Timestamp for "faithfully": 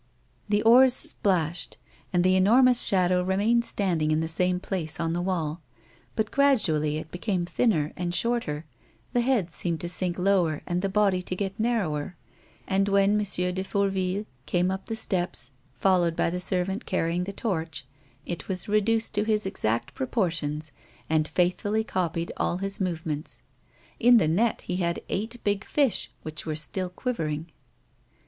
21.27-21.83